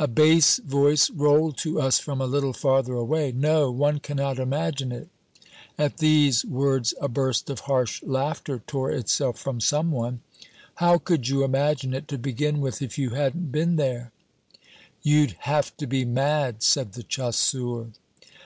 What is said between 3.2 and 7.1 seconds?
"No, one cannot imagine it." At these words a